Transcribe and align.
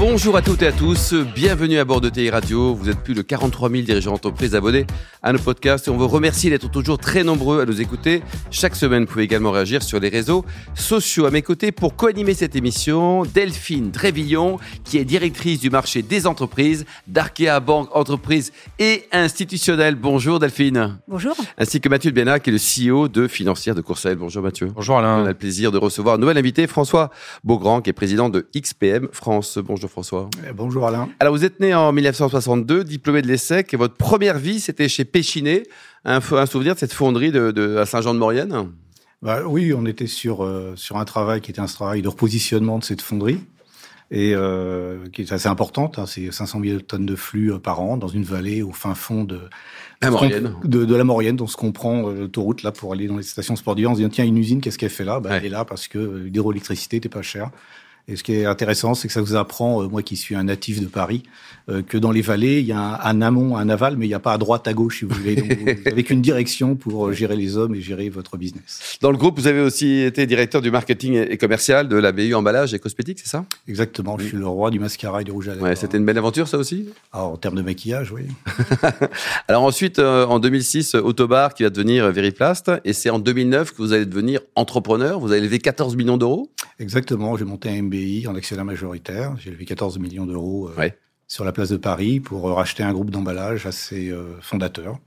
Bonjour 0.00 0.36
à 0.36 0.42
toutes 0.42 0.62
et 0.62 0.68
à 0.68 0.72
tous, 0.72 1.12
bienvenue 1.12 1.78
à 1.78 1.84
bord 1.84 2.00
de 2.00 2.08
TI 2.08 2.30
Radio. 2.30 2.72
Vous 2.72 2.88
êtes 2.88 3.02
plus 3.02 3.14
de 3.14 3.22
43 3.22 3.68
000 3.68 3.82
dirigeants 3.82 4.12
d'entreprise 4.12 4.54
abonnés 4.54 4.86
à 5.24 5.32
nos 5.32 5.40
podcasts 5.40 5.88
et 5.88 5.90
on 5.90 5.96
vous 5.96 6.06
remercie 6.06 6.48
d'être 6.48 6.70
toujours 6.70 6.98
très 6.98 7.24
nombreux 7.24 7.60
à 7.60 7.66
nous 7.66 7.80
écouter. 7.80 8.22
Chaque 8.52 8.76
semaine, 8.76 9.02
vous 9.02 9.08
pouvez 9.08 9.24
également 9.24 9.50
réagir 9.50 9.82
sur 9.82 9.98
les 9.98 10.08
réseaux 10.08 10.44
sociaux. 10.76 11.26
À 11.26 11.32
mes 11.32 11.42
côtés, 11.42 11.72
pour 11.72 11.96
co-animer 11.96 12.34
cette 12.34 12.54
émission, 12.54 13.24
Delphine 13.24 13.90
Drévillon, 13.90 14.58
qui 14.84 14.98
est 14.98 15.04
directrice 15.04 15.58
du 15.58 15.68
marché 15.68 16.02
des 16.02 16.28
entreprises 16.28 16.84
d'Arkea 17.08 17.58
Banque 17.58 17.88
Entreprises 17.92 18.52
et 18.78 19.08
Institutionnelle. 19.10 19.96
Bonjour 19.96 20.38
Delphine. 20.38 21.00
Bonjour. 21.08 21.34
Ainsi 21.58 21.80
que 21.80 21.88
Mathieu 21.88 22.12
Bénat, 22.12 22.38
qui 22.38 22.50
est 22.50 22.52
le 22.52 22.92
CEO 22.94 23.08
de 23.08 23.26
Financière 23.26 23.74
de 23.74 23.80
Courcelles. 23.80 24.16
Bonjour 24.16 24.44
Mathieu. 24.44 24.70
Bonjour 24.72 24.96
Alain. 24.96 25.22
On 25.22 25.24
a 25.24 25.28
le 25.28 25.34
plaisir 25.34 25.72
de 25.72 25.78
recevoir 25.78 26.14
un 26.14 26.18
nouvel 26.18 26.38
invité, 26.38 26.68
François 26.68 27.10
Beaugrand, 27.42 27.80
qui 27.80 27.90
est 27.90 27.94
président 27.94 28.28
de 28.28 28.46
XPM 28.54 29.08
France. 29.10 29.58
Bonjour 29.58 29.87
François. 29.88 30.28
Eh, 30.48 30.52
bonjour 30.52 30.86
Alain. 30.86 31.08
Alors 31.20 31.34
vous 31.34 31.44
êtes 31.44 31.60
né 31.60 31.74
en 31.74 31.92
1962, 31.92 32.84
diplômé 32.84 33.22
de 33.22 33.26
l'ESSEC, 33.26 33.74
et 33.74 33.76
votre 33.76 33.96
première 33.96 34.38
vie 34.38 34.60
c'était 34.60 34.88
chez 34.88 35.04
Péchinet. 35.04 35.64
Un, 36.04 36.20
un, 36.30 36.46
souvenir 36.46 36.74
de 36.74 36.78
cette 36.78 36.92
fonderie 36.92 37.32
de, 37.32 37.50
de 37.50 37.76
à 37.76 37.86
Saint-Jean-de-Maurienne? 37.86 38.70
Bah, 39.22 39.42
Oui, 39.46 39.72
on 39.74 39.84
était 39.86 40.06
sur, 40.06 40.44
euh, 40.44 40.74
sur 40.76 40.96
un 40.96 41.04
travail 41.04 41.40
qui 41.40 41.50
était 41.50 41.60
un 41.60 41.66
travail 41.66 42.02
de 42.02 42.08
repositionnement 42.08 42.78
de 42.78 42.84
cette 42.84 43.02
fonderie 43.02 43.40
et 44.10 44.32
euh, 44.34 45.06
qui 45.12 45.22
est 45.22 45.32
assez 45.32 45.48
importante. 45.48 45.98
Hein, 45.98 46.06
c'est 46.06 46.30
500 46.30 46.60
000 46.64 46.80
tonnes 46.80 47.06
de 47.06 47.16
flux 47.16 47.52
euh, 47.52 47.58
par 47.58 47.80
an 47.80 47.96
dans 47.96 48.08
une 48.08 48.22
vallée 48.22 48.62
au 48.62 48.72
fin 48.72 48.94
fond 48.94 49.24
de 49.24 49.40
la 50.00 50.10
Maurienne. 50.10 50.54
De, 50.64 50.84
de, 50.84 50.94
la 50.94 51.04
Maurienne, 51.04 51.36
dont 51.36 51.46
ce 51.46 51.56
qu'on 51.56 51.72
prend 51.72 52.08
euh, 52.08 52.20
l'autoroute 52.20 52.62
là 52.62 52.72
pour 52.72 52.92
aller 52.92 53.06
dans 53.06 53.16
les 53.16 53.22
stations 53.22 53.56
sport 53.56 53.74
d'hiver. 53.74 53.90
On 53.90 53.94
se 53.94 54.00
dit 54.00 54.08
tiens 54.08 54.24
une 54.24 54.38
usine, 54.38 54.60
qu'est-ce 54.60 54.78
qu'elle 54.78 54.90
fait 54.90 55.04
là? 55.04 55.20
Bah, 55.20 55.30
ouais. 55.30 55.36
Elle 55.36 55.46
est 55.46 55.50
là 55.50 55.64
parce 55.64 55.88
que 55.88 55.98
l'hydroélectricité 55.98 56.96
n'était 56.96 57.08
pas 57.08 57.22
chère. 57.22 57.50
Et 58.08 58.16
ce 58.16 58.22
qui 58.22 58.32
est 58.32 58.46
intéressant, 58.46 58.94
c'est 58.94 59.06
que 59.06 59.12
ça 59.12 59.20
vous 59.20 59.36
apprend, 59.36 59.82
euh, 59.82 59.88
moi 59.88 60.02
qui 60.02 60.16
suis 60.16 60.34
un 60.34 60.44
natif 60.44 60.80
de 60.80 60.86
Paris, 60.86 61.24
euh, 61.68 61.82
que 61.82 61.98
dans 61.98 62.10
les 62.10 62.22
vallées, 62.22 62.60
il 62.60 62.66
y 62.66 62.72
a 62.72 62.78
un, 62.80 62.98
un 63.02 63.20
amont, 63.20 63.58
un 63.58 63.68
aval, 63.68 63.98
mais 63.98 64.06
il 64.06 64.08
n'y 64.08 64.14
a 64.14 64.18
pas 64.18 64.32
à 64.32 64.38
droite, 64.38 64.66
à 64.66 64.72
gauche, 64.72 65.00
si 65.00 65.04
vous 65.04 65.14
voulez. 65.14 65.36
Donc, 65.36 65.58
vous 65.58 65.82
n'avez 65.84 66.02
qu'une 66.04 66.22
direction 66.22 66.74
pour 66.74 67.08
euh, 67.08 67.12
gérer 67.12 67.36
les 67.36 67.58
hommes 67.58 67.74
et 67.74 67.82
gérer 67.82 68.08
votre 68.08 68.38
business. 68.38 68.96
Dans 69.02 69.10
le 69.10 69.18
groupe, 69.18 69.38
vous 69.38 69.46
avez 69.46 69.60
aussi 69.60 70.00
été 70.00 70.24
directeur 70.26 70.62
du 70.62 70.70
marketing 70.70 71.22
et 71.28 71.36
commercial 71.36 71.86
de 71.86 71.96
la 71.96 72.12
BU 72.12 72.32
emballage 72.32 72.72
et 72.72 72.78
cosmétiques, 72.78 73.18
c'est 73.22 73.28
ça? 73.28 73.44
Exactement. 73.68 74.14
Oui. 74.16 74.24
Je 74.24 74.28
suis 74.28 74.38
le 74.38 74.46
roi 74.46 74.70
du 74.70 74.80
mascara 74.80 75.20
et 75.20 75.24
du 75.24 75.30
rouge 75.30 75.48
à 75.48 75.52
lèvres. 75.52 75.64
Ouais, 75.64 75.76
C'était 75.76 75.98
une 75.98 76.06
belle 76.06 76.18
aventure, 76.18 76.48
ça 76.48 76.56
aussi? 76.56 76.86
Alors, 77.12 77.32
En 77.32 77.36
termes 77.36 77.56
de 77.56 77.62
maquillage, 77.62 78.10
oui. 78.10 78.22
Alors 79.48 79.64
ensuite, 79.64 79.98
en 79.98 80.38
2006, 80.38 80.94
Autobar 80.94 81.52
qui 81.52 81.62
va 81.62 81.70
devenir 81.70 82.10
Veriplast. 82.10 82.70
Et 82.86 82.94
c'est 82.94 83.10
en 83.10 83.18
2009 83.18 83.72
que 83.72 83.76
vous 83.78 83.92
allez 83.92 84.06
devenir 84.06 84.40
entrepreneur. 84.54 85.20
Vous 85.20 85.32
avez 85.32 85.42
levé 85.42 85.58
14 85.58 85.94
millions 85.96 86.16
d'euros 86.16 86.50
Exactement. 86.78 87.36
J'ai 87.36 87.44
monté 87.44 87.68
un 87.68 87.82
MBI 87.82 88.26
en 88.28 88.34
actionnaire 88.34 88.64
majoritaire. 88.64 89.34
J'ai 89.38 89.50
levé 89.50 89.64
14 89.64 89.98
millions 89.98 90.26
d'euros 90.26 90.68
euh, 90.68 90.80
ouais. 90.80 90.98
sur 91.26 91.44
la 91.44 91.52
place 91.52 91.70
de 91.70 91.76
Paris 91.76 92.20
pour 92.20 92.44
racheter 92.50 92.82
un 92.82 92.92
groupe 92.92 93.10
d'emballage 93.10 93.66
assez 93.66 94.10
euh, 94.10 94.36
fondateur, 94.40 94.98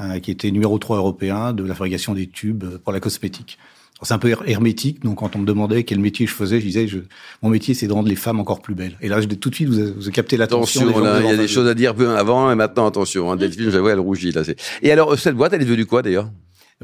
euh, 0.00 0.18
qui 0.18 0.30
était 0.30 0.50
numéro 0.50 0.78
3 0.78 0.96
européen 0.96 1.52
de 1.52 1.64
la 1.64 1.74
fabrication 1.74 2.14
des 2.14 2.26
tubes 2.26 2.64
pour 2.78 2.92
la 2.92 3.00
cosmétique. 3.00 3.58
C'est 4.04 4.14
un 4.14 4.18
peu 4.18 4.34
hermétique, 4.46 5.04
donc 5.04 5.18
quand 5.18 5.36
on 5.36 5.38
me 5.38 5.46
demandait 5.46 5.84
quel 5.84 6.00
métier 6.00 6.26
je 6.26 6.34
faisais, 6.34 6.58
je 6.58 6.66
disais 6.66 6.88
je, 6.88 6.98
mon 7.40 7.50
métier 7.50 7.72
c'est 7.72 7.86
de 7.86 7.92
rendre 7.92 8.08
les 8.08 8.16
femmes 8.16 8.40
encore 8.40 8.60
plus 8.60 8.74
belles. 8.74 8.98
Et 9.00 9.08
là, 9.08 9.20
je, 9.20 9.28
tout 9.28 9.48
de 9.48 9.54
suite, 9.54 9.68
vous 9.68 9.78
avez, 9.78 9.92
vous 9.92 10.02
avez 10.02 10.10
capté 10.10 10.36
l'attention. 10.36 10.88
Attention, 10.88 11.20
il 11.20 11.26
y 11.26 11.32
a 11.32 11.36
des 11.36 11.46
choses 11.46 11.68
à 11.68 11.74
dire 11.74 11.94
avant 12.18 12.50
et 12.50 12.56
maintenant, 12.56 12.88
attention. 12.88 13.30
Hein, 13.30 13.36
Delphine, 13.36 13.70
je 13.70 13.78
vois, 13.78 13.92
elle 13.92 14.00
rougit 14.00 14.32
là. 14.32 14.42
Et 14.82 14.90
alors, 14.90 15.16
cette 15.16 15.36
boîte, 15.36 15.52
elle 15.52 15.62
est 15.62 15.66
devenue 15.66 15.86
quoi 15.86 16.02
d'ailleurs? 16.02 16.28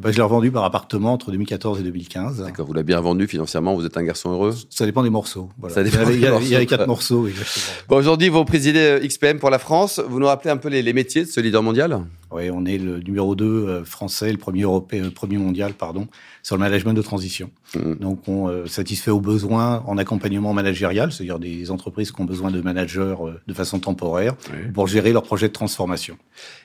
Ben, 0.01 0.11
je 0.11 0.17
l'ai 0.17 0.23
revendu 0.23 0.51
par 0.51 0.65
appartement 0.65 1.13
entre 1.13 1.31
2014 1.31 1.81
et 1.81 1.83
2015. 1.83 2.39
D'accord, 2.39 2.67
vous 2.67 2.73
l'avez 2.73 2.85
bien 2.85 3.01
vendu 3.01 3.27
financièrement, 3.27 3.75
vous 3.75 3.87
êtes 3.87 3.97
un 3.97 4.03
garçon 4.03 4.33
heureux? 4.33 4.55
Ça 4.71 4.87
dépend 4.87 5.03
des 5.03 5.11
morceaux. 5.11 5.49
Voilà. 5.59 5.75
Ça 5.75 5.83
dépend 5.83 6.09
il, 6.11 6.21
y 6.21 6.27
avait, 6.27 6.45
il 6.45 6.49
y 6.49 6.55
avait 6.57 6.67
quatre 6.67 6.87
morceaux, 6.87 7.27
exactement. 7.27 7.67
Bon, 7.89 7.97
Aujourd'hui, 7.97 8.29
vous 8.29 8.45
présidez 8.45 9.01
XPM 9.03 9.39
pour 9.39 9.51
la 9.51 9.59
France. 9.59 10.01
Vous 10.09 10.21
nous 10.21 10.27
rappelez 10.27 10.51
un 10.51 10.57
peu 10.57 10.69
les, 10.69 10.83
les 10.83 10.93
métiers 10.93 11.25
de 11.25 11.29
ce 11.29 11.41
leader 11.41 11.63
mondial? 11.63 12.01
Oui, 12.31 12.51
on 12.51 12.65
est 12.67 12.79
le 12.79 12.99
numéro 13.01 13.35
2 13.35 13.85
français, 13.85 14.31
le 14.31 14.39
premier, 14.39 14.63
européen, 14.63 15.03
le 15.05 15.11
premier 15.11 15.39
mondial 15.39 15.73
pardon, 15.73 16.09
sur 16.43 16.57
le 16.57 16.61
management 16.61 16.95
de 16.95 17.03
transition. 17.03 17.51
Mmh. 17.75 17.95
Donc, 17.97 18.27
on 18.29 18.49
euh, 18.49 18.67
satisfait 18.67 19.11
aux 19.11 19.21
besoins 19.21 19.83
en 19.87 19.99
accompagnement 19.99 20.55
managérial, 20.55 21.13
c'est-à-dire 21.13 21.39
des 21.39 21.71
entreprises 21.71 22.11
qui 22.11 22.21
ont 22.21 22.25
besoin 22.25 22.51
de 22.51 22.61
managers 22.61 23.15
euh, 23.21 23.33
de 23.47 23.53
façon 23.53 23.79
temporaire 23.79 24.35
oui. 24.51 24.73
pour 24.73 24.87
gérer 24.87 25.13
leurs 25.13 25.23
projets 25.23 25.49
de 25.49 25.53
transformation. 25.53 26.17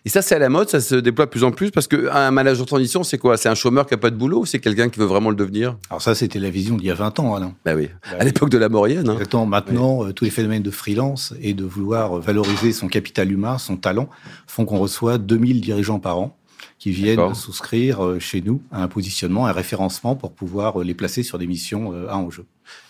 Et 0.06 0.10
ça, 0.10 0.22
c'est 0.22 0.36
à 0.36 0.40
la 0.40 0.50
mode, 0.50 0.70
ça 0.70 0.80
se 0.80 0.96
déploie 0.96 1.26
de 1.26 1.32
plus 1.32 1.44
en 1.44 1.52
plus 1.52 1.72
parce 1.72 1.88
qu'un 1.88 2.32
manager 2.32 2.64
de 2.64 2.68
transition, 2.68 3.04
c'est 3.04 3.18
quoi? 3.18 3.36
C'est 3.36 3.50
un 3.50 3.56
chômeur 3.56 3.86
qui 3.86 3.94
n'a 3.94 3.98
pas 3.98 4.10
de 4.10 4.16
boulot 4.16 4.42
ou 4.42 4.46
c'est 4.46 4.60
quelqu'un 4.60 4.90
qui 4.90 5.00
veut 5.00 5.06
vraiment 5.06 5.30
le 5.30 5.36
devenir? 5.36 5.76
Alors 5.90 6.02
ça, 6.02 6.16
c'était 6.16 6.40
la 6.40 6.50
vision 6.50 6.78
d'il 6.78 6.88
y 6.88 6.92
a 6.92 6.96
20 6.96 7.20
ans, 7.20 7.36
Alain. 7.36 7.54
Bah 7.66 7.74
oui, 7.76 7.90
bah, 8.10 8.18
à 8.20 8.24
l'époque 8.24 8.50
de 8.50 8.58
la 8.58 8.70
Maurienne. 8.70 9.10
Hein. 9.10 9.14
Exactement. 9.14 9.46
Maintenant, 9.46 10.00
oui. 10.00 10.10
euh, 10.10 10.14
tous 10.14 10.24
les 10.24 10.32
phénomènes 10.32 10.64
de 10.64 10.72
freelance 10.72 11.34
et 11.42 11.54
de 11.54 11.66
vouloir 11.66 12.20
valoriser 12.20 12.72
son 12.72 12.88
capital 12.88 13.32
humain, 13.32 13.58
son 13.58 13.76
talent, 13.76 14.08
font 14.48 14.64
qu'on 14.64 14.78
reçoit 14.78 15.18
2000 15.18 15.53
dirigeants 15.62 16.00
par 16.00 16.18
an 16.18 16.38
qui 16.80 16.92
viennent 16.92 17.34
souscrire 17.34 18.04
euh, 18.06 18.20
chez 18.20 18.42
nous 18.42 18.62
à 18.72 18.84
un 18.84 18.88
positionnement, 18.88 19.48
un 19.48 19.52
référencement 19.52 20.16
pour 20.16 20.34
pouvoir 20.34 20.82
euh, 20.82 20.84
les 20.84 20.94
placer 20.94 21.24
sur 21.24 21.38
des 21.38 21.48
missions 21.48 21.94
à 22.08 22.16
enjeu. 22.16 22.46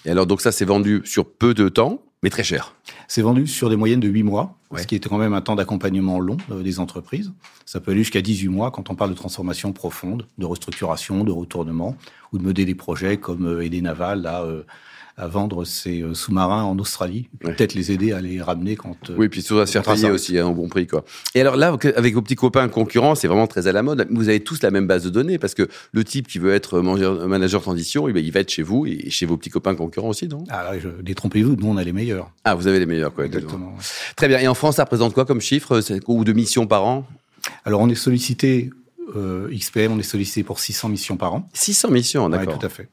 Et 0.05 0.11
alors, 0.11 0.27
donc 0.27 0.41
ça, 0.41 0.51
c'est 0.51 0.65
vendu 0.65 1.01
sur 1.05 1.25
peu 1.25 1.53
de 1.53 1.69
temps, 1.69 2.01
mais 2.23 2.29
très 2.29 2.43
cher. 2.43 2.73
C'est 3.07 3.21
vendu 3.21 3.45
sur 3.45 3.69
des 3.69 3.75
moyennes 3.75 3.99
de 3.99 4.07
8 4.07 4.23
mois, 4.23 4.57
ouais. 4.71 4.81
ce 4.81 4.87
qui 4.87 4.95
est 4.95 4.99
quand 4.99 5.17
même 5.17 5.33
un 5.33 5.41
temps 5.41 5.55
d'accompagnement 5.55 6.19
long 6.19 6.37
euh, 6.51 6.63
des 6.63 6.79
entreprises. 6.79 7.33
Ça 7.65 7.81
peut 7.81 7.91
aller 7.91 7.99
jusqu'à 7.99 8.21
18 8.21 8.47
mois 8.47 8.71
quand 8.71 8.89
on 8.89 8.95
parle 8.95 9.09
de 9.09 9.15
transformation 9.15 9.73
profonde, 9.73 10.25
de 10.37 10.45
restructuration, 10.45 11.25
de 11.25 11.31
retournement, 11.31 11.97
ou 12.31 12.37
de 12.37 12.43
mener 12.43 12.63
des 12.65 12.75
projets 12.75 13.17
comme 13.17 13.45
euh, 13.45 13.65
aider 13.65 13.81
Naval 13.81 14.25
à, 14.25 14.41
euh, 14.43 14.63
à 15.15 15.27
vendre 15.27 15.63
ses 15.63 16.01
euh, 16.01 16.13
sous-marins 16.15 16.63
en 16.63 16.77
Australie, 16.79 17.29
ouais. 17.43 17.53
peut-être 17.53 17.75
les 17.75 17.91
aider 17.91 18.13
à 18.13 18.19
les 18.21 18.41
ramener 18.41 18.75
quand... 18.75 18.97
euh, 19.11 19.15
Oui, 19.17 19.29
puis 19.29 19.41
surtout 19.43 19.61
à 19.61 19.67
se 19.67 19.71
faire 19.73 19.83
payer 19.83 20.09
aussi 20.09 20.37
à 20.39 20.45
un 20.45 20.51
bon 20.51 20.67
prix. 20.67 20.87
quoi. 20.87 21.05
Et 21.35 21.41
alors 21.41 21.55
là, 21.55 21.77
avec 21.95 22.13
vos 22.15 22.21
petits 22.23 22.35
copains 22.35 22.67
concurrents, 22.67 23.13
c'est 23.13 23.27
vraiment 23.27 23.45
très 23.45 23.67
à 23.67 23.71
la 23.71 23.83
mode. 23.83 24.07
Vous 24.09 24.29
avez 24.29 24.39
tous 24.39 24.63
la 24.63 24.71
même 24.71 24.87
base 24.87 25.03
de 25.03 25.09
données, 25.11 25.37
parce 25.37 25.53
que 25.53 25.67
le 25.91 26.03
type 26.03 26.27
qui 26.27 26.39
veut 26.39 26.53
être 26.53 26.79
manager 26.81 27.61
transition, 27.61 28.07
il 28.07 28.31
va 28.31 28.39
être 28.39 28.49
chez 28.49 28.63
vous 28.63 28.85
et 28.87 29.09
chez 29.11 29.25
vos 29.27 29.37
petits 29.37 29.51
copains 29.51 29.75
concurrents 29.75 30.09
aussi, 30.09 30.27
non? 30.27 30.43
Ah 30.49 30.71
je... 30.79 30.89
détrompez-vous, 31.01 31.55
nous 31.57 31.67
on 31.67 31.77
a 31.77 31.83
les 31.83 31.93
meilleurs. 31.93 32.31
Ah, 32.43 32.55
vous 32.55 32.65
avez 32.67 32.79
les 32.79 32.85
meilleurs, 32.87 33.13
quoi. 33.13 33.25
Exactement. 33.25 33.67
Ouais. 33.67 33.83
Très 34.15 34.27
bien. 34.27 34.39
Et 34.39 34.47
en 34.47 34.55
France, 34.55 34.77
ça 34.77 34.83
représente 34.83 35.13
quoi 35.13 35.25
comme 35.25 35.41
chiffre 35.41 35.79
ou 36.07 36.23
de 36.23 36.33
missions 36.33 36.65
par 36.65 36.85
an? 36.85 37.05
Alors 37.65 37.81
on 37.81 37.89
est 37.89 37.95
sollicité, 37.95 38.71
euh, 39.15 39.47
XPM, 39.55 39.91
on 39.91 39.99
est 39.99 40.03
sollicité 40.03 40.43
pour 40.43 40.59
600 40.59 40.89
missions 40.89 41.17
par 41.17 41.33
an. 41.35 41.47
600 41.53 41.91
missions, 41.91 42.29
d'accord. 42.29 42.53
Oui, 42.53 42.59
tout 42.59 42.65
à 42.65 42.69
fait. 42.69 42.89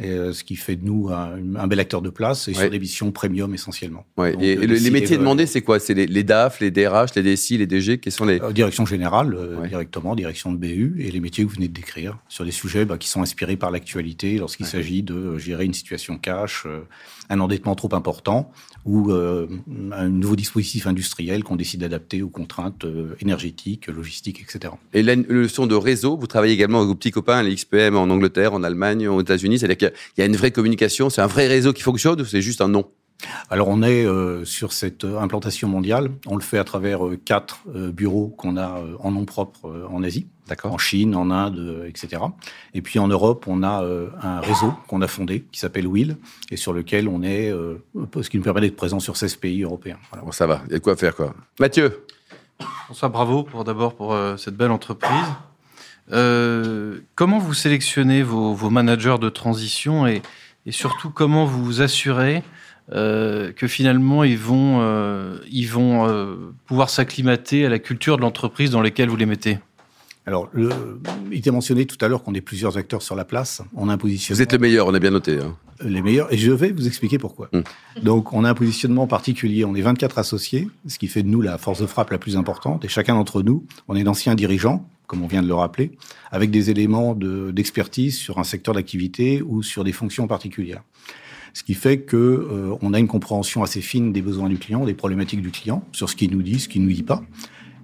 Et 0.00 0.10
euh, 0.10 0.32
ce 0.32 0.44
qui 0.44 0.56
fait 0.56 0.76
de 0.76 0.84
nous 0.84 1.10
un, 1.10 1.56
un 1.56 1.66
bel 1.66 1.78
acteur 1.78 2.02
de 2.02 2.10
place 2.10 2.48
et 2.48 2.52
ouais. 2.52 2.60
sur 2.60 2.70
des 2.70 2.78
missions 2.78 3.12
premium 3.12 3.52
essentiellement. 3.54 4.06
Ouais. 4.16 4.32
Donc, 4.32 4.42
et, 4.42 4.52
et 4.52 4.66
les 4.66 4.90
métiers 4.90 5.18
demandés, 5.18 5.46
c'est 5.46 5.62
quoi? 5.62 5.78
C'est 5.78 5.94
les, 5.94 6.06
les, 6.06 6.24
DAF, 6.24 6.60
les 6.60 6.70
DRH, 6.70 7.14
les 7.14 7.22
DSI, 7.22 7.58
les 7.58 7.66
DG 7.66 7.98
Quels 7.98 8.12
sont 8.12 8.24
les 8.24 8.40
euh, 8.40 8.52
Direction 8.52 8.86
générale, 8.86 9.34
euh, 9.34 9.56
ouais. 9.60 9.68
directement, 9.68 10.14
direction 10.14 10.52
de 10.52 10.56
BU 10.56 10.96
et 10.98 11.10
les 11.10 11.20
métiers 11.20 11.44
que 11.44 11.48
vous 11.48 11.54
venez 11.56 11.68
de 11.68 11.74
décrire 11.74 12.18
sur 12.28 12.44
des 12.44 12.50
sujets 12.50 12.84
bah, 12.84 12.98
qui 12.98 13.08
sont 13.08 13.22
inspirés 13.22 13.56
par 13.56 13.70
l'actualité 13.70 14.38
lorsqu'il 14.38 14.66
s'agit 14.66 15.02
de 15.02 15.14
euh, 15.14 15.38
gérer 15.38 15.64
une 15.64 15.74
situation 15.74 16.18
cash, 16.18 16.64
euh, 16.66 16.80
un 17.28 17.40
endettement 17.40 17.74
trop 17.74 17.94
important 17.94 18.52
ou 18.84 19.12
euh, 19.12 19.46
un 19.92 20.08
nouveau 20.08 20.36
dispositif 20.36 20.86
industriel 20.86 21.44
qu'on 21.44 21.56
décide 21.56 21.80
d'adapter 21.80 22.22
aux 22.22 22.28
contraintes 22.28 22.86
énergétiques, 23.20 23.88
logistiques, 23.88 24.40
etc. 24.40 24.72
Et 24.94 25.02
la 25.02 25.14
leçon 25.14 25.66
de 25.66 25.74
réseau, 25.74 26.16
vous 26.16 26.26
travaillez 26.26 26.54
également 26.54 26.78
avec 26.78 26.88
vos 26.88 26.94
petits 26.94 27.10
copains, 27.10 27.42
les 27.42 27.54
XPM 27.54 27.94
en 27.96 28.04
Angleterre, 28.04 28.54
en 28.54 28.62
Allemagne, 28.62 29.06
aux 29.06 29.20
États-Unis, 29.20 29.58
c'est-à-dire 29.58 29.76
qu'il 29.76 29.89
y 30.18 30.22
a 30.22 30.24
une 30.24 30.36
vraie 30.36 30.50
communication, 30.50 31.10
c'est 31.10 31.22
un 31.22 31.26
vrai 31.26 31.46
réseau 31.46 31.72
qui 31.72 31.82
fonctionne 31.82 32.20
ou 32.20 32.24
c'est 32.24 32.42
juste 32.42 32.60
un 32.60 32.68
nom 32.68 32.86
alors 33.48 33.68
on 33.68 33.82
est 33.82 34.04
euh, 34.04 34.44
sur 34.44 34.72
cette 34.72 35.04
implantation 35.04 35.68
mondiale. 35.68 36.10
On 36.26 36.36
le 36.36 36.42
fait 36.42 36.58
à 36.58 36.64
travers 36.64 37.06
euh, 37.06 37.16
quatre 37.22 37.60
euh, 37.74 37.90
bureaux 37.92 38.28
qu'on 38.28 38.56
a 38.56 38.78
euh, 38.78 38.96
en 39.00 39.10
nom 39.12 39.24
propre 39.24 39.66
euh, 39.66 39.86
en 39.90 40.02
Asie, 40.02 40.26
en 40.64 40.78
Chine, 40.78 41.14
en 41.14 41.30
Inde, 41.30 41.58
euh, 41.58 41.88
etc. 41.88 42.22
Et 42.74 42.82
puis 42.82 42.98
en 42.98 43.08
Europe, 43.08 43.44
on 43.46 43.62
a 43.62 43.84
un 44.22 44.40
réseau 44.40 44.72
qu'on 44.88 45.02
a 45.02 45.06
fondé 45.06 45.44
qui 45.52 45.60
s'appelle 45.60 45.86
Will 45.86 46.16
et 46.50 46.56
sur 46.56 46.72
lequel 46.72 47.08
on 47.08 47.22
est, 47.22 47.50
ce 47.50 48.30
qui 48.30 48.36
nous 48.36 48.42
permet 48.42 48.60
d'être 48.60 48.76
présent 48.76 49.00
sur 49.00 49.16
16 49.16 49.36
pays 49.36 49.62
européens. 49.62 49.98
Voilà. 50.10 50.24
Bon, 50.24 50.32
ça 50.32 50.46
va, 50.46 50.62
il 50.66 50.72
y 50.72 50.76
a 50.76 50.80
quoi 50.80 50.96
faire 50.96 51.14
quoi? 51.14 51.34
Mathieu? 51.58 52.04
Bonsoir, 52.88 53.10
bravo 53.10 53.42
pour 53.42 53.64
d'abord 53.64 53.94
pour 53.94 54.16
cette 54.36 54.56
belle 54.56 54.70
entreprise. 54.70 55.10
Euh, 56.12 57.00
comment 57.14 57.38
vous 57.38 57.54
sélectionnez 57.54 58.22
vos, 58.22 58.54
vos, 58.54 58.70
managers 58.70 59.16
de 59.20 59.28
transition 59.28 60.06
et, 60.06 60.22
et, 60.66 60.72
surtout 60.72 61.10
comment 61.10 61.44
vous 61.44 61.64
vous 61.64 61.80
assurez 61.82 62.42
euh, 62.92 63.52
que 63.52 63.68
finalement 63.68 64.24
ils 64.24 64.38
vont, 64.38 64.78
euh, 64.80 65.38
ils 65.50 65.68
vont 65.68 66.08
euh, 66.08 66.52
pouvoir 66.66 66.90
s'acclimater 66.90 67.64
à 67.64 67.68
la 67.68 67.78
culture 67.78 68.16
de 68.16 68.22
l'entreprise 68.22 68.70
dans 68.70 68.82
laquelle 68.82 69.08
vous 69.08 69.16
les 69.16 69.26
mettez? 69.26 69.58
Alors, 70.26 70.48
le, 70.52 70.70
il 71.30 71.38
était 71.38 71.50
mentionné 71.50 71.86
tout 71.86 71.96
à 72.04 72.08
l'heure 72.08 72.22
qu'on 72.22 72.34
est 72.34 72.40
plusieurs 72.40 72.76
acteurs 72.76 73.02
sur 73.02 73.16
la 73.16 73.24
place. 73.24 73.62
On 73.74 73.88
a 73.88 73.92
un 73.92 73.98
positionnement. 73.98 74.36
Vous 74.36 74.42
êtes 74.42 74.52
le 74.52 74.58
meilleur, 74.58 74.86
on 74.86 74.94
a 74.94 74.98
bien 74.98 75.10
noté. 75.10 75.38
Hein. 75.38 75.56
Les 75.82 76.02
meilleurs, 76.02 76.32
et 76.32 76.36
je 76.36 76.52
vais 76.52 76.72
vous 76.72 76.86
expliquer 76.86 77.18
pourquoi. 77.18 77.48
Hum. 77.52 77.62
Donc, 78.02 78.32
on 78.32 78.44
a 78.44 78.50
un 78.50 78.54
positionnement 78.54 79.06
particulier. 79.06 79.64
On 79.64 79.74
est 79.74 79.80
24 79.80 80.18
associés, 80.18 80.68
ce 80.86 80.98
qui 80.98 81.08
fait 81.08 81.22
de 81.22 81.28
nous 81.28 81.40
la 81.40 81.58
force 81.58 81.80
de 81.80 81.86
frappe 81.86 82.10
la 82.10 82.18
plus 82.18 82.36
importante. 82.36 82.84
Et 82.84 82.88
chacun 82.88 83.14
d'entre 83.14 83.42
nous, 83.42 83.64
on 83.88 83.96
est 83.96 84.04
d'anciens 84.04 84.34
dirigeants, 84.34 84.86
comme 85.10 85.24
on 85.24 85.26
vient 85.26 85.42
de 85.42 85.48
le 85.48 85.54
rappeler, 85.54 85.90
avec 86.30 86.52
des 86.52 86.70
éléments 86.70 87.16
d'expertise 87.16 88.16
sur 88.16 88.38
un 88.38 88.44
secteur 88.44 88.76
d'activité 88.76 89.42
ou 89.42 89.60
sur 89.64 89.82
des 89.82 89.90
fonctions 89.90 90.28
particulières. 90.28 90.84
Ce 91.52 91.64
qui 91.64 91.74
fait 91.74 92.02
que 92.02 92.16
euh, 92.16 92.76
on 92.80 92.94
a 92.94 93.00
une 93.00 93.08
compréhension 93.08 93.64
assez 93.64 93.80
fine 93.80 94.12
des 94.12 94.22
besoins 94.22 94.48
du 94.48 94.56
client, 94.56 94.84
des 94.84 94.94
problématiques 94.94 95.42
du 95.42 95.50
client, 95.50 95.82
sur 95.90 96.08
ce 96.08 96.14
qu'il 96.14 96.30
nous 96.30 96.42
dit, 96.42 96.60
ce 96.60 96.68
qu'il 96.68 96.84
nous 96.84 96.92
dit 96.92 97.02
pas. 97.02 97.24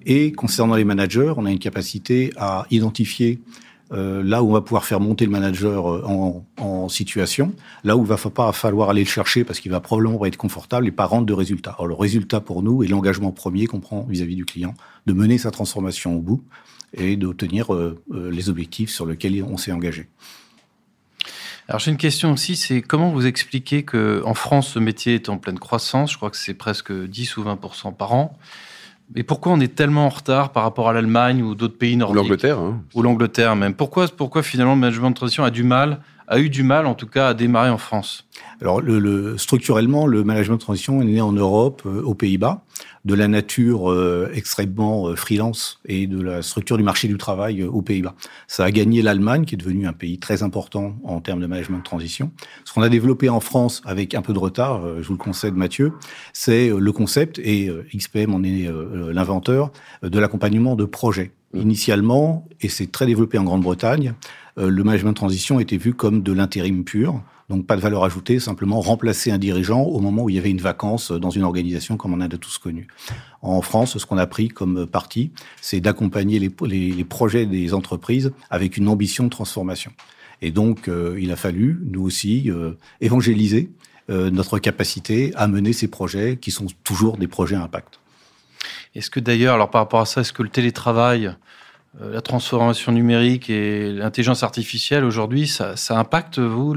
Et 0.05 0.31
concernant 0.31 0.77
les 0.77 0.85
managers, 0.85 1.33
on 1.37 1.47
a 1.47 1.51
une 1.51 1.59
capacité 1.59 2.31
à 2.37 2.65
identifier 2.71 3.41
euh, 3.93 4.23
là 4.23 4.45
où 4.45 4.51
on 4.51 4.53
va 4.53 4.61
pouvoir 4.61 4.85
faire 4.85 5.01
monter 5.01 5.25
le 5.25 5.33
manager 5.33 5.93
euh, 5.93 6.43
en, 6.59 6.89
situation, 6.89 7.53
là 7.83 7.97
où 7.97 8.03
il 8.03 8.07
va 8.07 8.17
pas 8.17 8.53
falloir 8.53 8.91
aller 8.91 9.03
le 9.03 9.09
chercher 9.09 9.43
parce 9.43 9.59
qu'il 9.59 9.73
va 9.73 9.81
probablement 9.81 10.25
être 10.27 10.37
confortable 10.37 10.87
et 10.87 10.93
pas 10.93 11.07
rendre 11.07 11.27
de 11.27 11.33
résultats. 11.33 11.73
Alors 11.73 11.89
le 11.89 11.95
résultat 11.95 12.41
pour 12.41 12.63
nous 12.63 12.85
est 12.85 12.87
l'engagement 12.87 13.33
premier 13.33 13.67
qu'on 13.67 13.81
prend 13.81 14.07
vis-à-vis 14.09 14.37
du 14.37 14.45
client, 14.45 14.75
de 15.07 15.13
mener 15.13 15.39
sa 15.39 15.51
transformation 15.51 16.17
au 16.17 16.21
bout 16.21 16.45
et 16.95 17.17
d'obtenir 17.17 17.75
euh, 17.75 17.99
les 18.11 18.49
objectifs 18.49 18.91
sur 18.91 19.07
lesquels 19.07 19.43
on 19.43 19.57
s'est 19.57 19.73
engagé. 19.73 20.09
Alors 21.69 21.81
j'ai 21.81 21.91
une 21.91 21.97
question 21.97 22.33
aussi, 22.33 22.55
c'est 22.55 22.81
comment 22.81 23.11
vous 23.11 23.27
expliquez 23.27 23.83
que 23.83 24.23
en 24.25 24.35
France 24.35 24.69
ce 24.69 24.79
métier 24.79 25.17
est 25.17 25.29
en 25.29 25.37
pleine 25.37 25.59
croissance, 25.59 26.13
je 26.13 26.17
crois 26.17 26.31
que 26.31 26.37
c'est 26.37 26.55
presque 26.55 26.93
10 26.93 27.37
ou 27.39 27.43
20 27.43 27.59
par 27.97 28.15
an. 28.15 28.39
Mais 29.15 29.23
pourquoi 29.23 29.53
on 29.53 29.61
est 29.61 29.75
tellement 29.75 30.07
en 30.07 30.09
retard 30.09 30.53
par 30.53 30.65
rapport 30.65 30.89
à 30.89 30.93
l'Allemagne 30.93 31.43
ou 31.43 31.55
d'autres 31.55 31.79
pays 31.79 31.97
nordiques? 31.97 32.17
L'Angleterre. 32.17 32.59
Hein. 32.59 32.83
Ou 32.95 33.03
l'Angleterre 33.03 33.55
même. 33.55 33.75
Pourquoi, 33.75 34.09
pourquoi 34.09 34.43
finalement 34.43 34.75
le 34.75 34.81
management 34.81 35.11
de 35.11 35.15
transition 35.15 35.45
a 35.45 35.51
du 35.51 35.63
mal 35.63 36.01
a 36.29 36.39
eu 36.41 36.51
du 36.51 36.63
mal, 36.63 36.87
en 36.87 36.95
tout 36.95 37.07
cas, 37.07 37.29
à 37.29 37.35
démarrer 37.35 37.71
en 37.71 37.79
France 37.79 38.27
Alors, 38.61 38.81
le, 38.81 38.99
le, 38.99 39.39
structurellement, 39.39 40.07
le 40.07 40.25
management 40.25 40.57
de 40.57 40.61
transition 40.61 41.01
est 41.01 41.05
né 41.05 41.21
en 41.21 41.33
Europe, 41.33 41.83
euh, 41.87 42.03
aux 42.03 42.15
Pays-Bas, 42.15 42.65
de 43.05 43.15
la 43.15 43.29
nature 43.29 43.91
euh, 43.91 44.29
extrêmement 44.35 45.09
euh, 45.09 45.15
freelance 45.15 45.81
et 45.87 46.07
de 46.07 46.21
la 46.21 46.43
structure 46.43 46.77
du 46.77 46.83
marché 46.83 47.07
du 47.07 47.17
travail 47.17 47.63
aux 47.63 47.83
Pays-Bas. 47.83 48.15
Ça 48.49 48.65
a 48.65 48.71
gagné 48.71 49.03
l'Allemagne, 49.03 49.45
qui 49.45 49.55
est 49.55 49.59
devenu 49.59 49.87
un 49.87 49.93
pays 49.93 50.19
très 50.19 50.43
important 50.43 50.97
en 51.05 51.21
termes 51.21 51.41
de 51.41 51.47
management 51.47 51.79
de 51.79 51.85
transition. 51.85 52.33
Ce 52.65 52.73
qu'on 52.73 52.83
a 52.83 52.89
développé 52.89 53.29
en 53.29 53.41
France, 53.41 53.83
avec 53.85 54.15
un 54.15 54.23
peu 54.23 54.33
de 54.33 54.39
retard, 54.39 54.83
je 55.01 55.07
vous 55.07 55.15
le 55.15 55.19
concède, 55.19 55.55
Mathieu, 55.55 55.93
c'est 56.33 56.71
le 56.71 56.93
concept, 56.93 57.39
et 57.39 57.71
XPM 57.95 58.35
en 58.35 58.43
est 58.43 58.69
l'inventeur, 59.13 59.71
de 60.03 60.19
l'accompagnement 60.19 60.75
de 60.75 60.85
projets. 60.85 61.33
Mmh. 61.53 61.61
Initialement, 61.61 62.49
et 62.61 62.69
c'est 62.69 62.91
très 62.91 63.07
développé 63.07 63.39
en 63.39 63.45
Grande-Bretagne, 63.45 64.15
euh, 64.15 64.46
le 64.57 64.85
management 64.85 65.11
de 65.11 65.17
transition 65.17 65.61
était 65.61 65.77
vu 65.77 65.95
comme 65.95 66.23
de 66.23 66.33
l'intérim 66.33 66.85
pur. 66.85 67.23
Donc 67.49 67.67
pas 67.67 67.77
de 67.77 67.81
valeur 67.81 68.03
ajoutée, 68.05 68.41
simplement 68.41 68.81
remplacer 68.81 69.31
un 69.31 69.39
dirigeant 69.39 69.83
au 69.83 70.01
moment 70.01 70.25
où 70.25 70.31
il 70.31 70.37
y 70.37 70.39
avait 70.39 70.51
une 70.51 70.61
vacance 70.61 71.13
dans 71.13 71.31
une 71.31 71.45
organisation 71.45 71.97
comme 71.97 72.13
on 72.13 72.21
a 72.21 72.27
de 72.27 72.37
tous 72.37 72.59
connu. 72.59 72.89
En 73.41 73.63
France, 73.63 73.99
ce 73.99 74.07
qu'on 74.07 74.19
a 74.19 74.27
pris 74.27 74.49
comme 74.49 74.87
parti, 74.87 75.31
c'est 75.61 75.81
d'accompagner 75.81 76.41
les, 76.41 77.05
projets 77.05 77.47
des 77.47 77.73
entreprises 77.73 78.33
avec 78.51 78.77
une 78.77 78.89
ambition 78.89 79.25
de 79.25 79.29
transformation. 79.29 79.93
Et 80.43 80.51
donc, 80.51 80.89
euh, 80.89 81.17
il 81.21 81.31
a 81.31 81.37
fallu, 81.37 81.81
nous 81.85 82.03
aussi, 82.03 82.51
euh, 82.51 82.73
évangéliser 83.01 83.71
notre 84.09 84.61
capacité 84.61 85.33
à 85.35 85.49
mener 85.49 85.73
ces 85.73 85.89
projets 85.89 86.37
qui 86.37 86.53
sont 86.53 86.69
toujours 86.85 87.17
des 87.17 87.27
projets 87.27 87.57
à 87.57 87.63
impact. 87.65 87.99
Est-ce 88.95 89.11
que 89.11 89.21
d'ailleurs, 89.21 89.55
alors 89.55 89.71
par 89.71 89.83
rapport 89.83 90.01
à 90.01 90.07
ça, 90.07 90.23
est-ce 90.23 90.33
que 90.33 90.43
le 90.43 90.49
télétravail 90.49 91.27
euh, 91.27 91.33
la 92.01 92.21
transformation 92.21 92.93
numérique 92.93 93.49
et 93.49 93.91
l'intelligence 93.91 94.43
artificielle 94.43 95.05
aujourd'hui, 95.05 95.47
ça, 95.47 95.77
ça, 95.77 95.99
impacte, 95.99 96.39
vous, 96.39 96.75